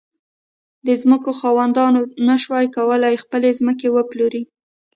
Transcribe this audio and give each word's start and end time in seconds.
د 0.85 0.87
ځمکو 1.01 1.29
خاوندانو 1.39 2.01
نه 2.27 2.35
شوای 2.43 2.65
کولای 2.77 3.15
خپلې 3.23 3.49
ځمکې 3.59 3.87
وپلوري. 3.91 4.43